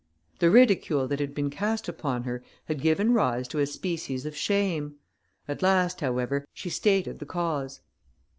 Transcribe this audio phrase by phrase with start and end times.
[0.39, 4.35] The ridicule that had been cast upon her had given rise to a species of
[4.35, 4.95] shame.
[5.47, 7.81] At last, however, she stated the cause.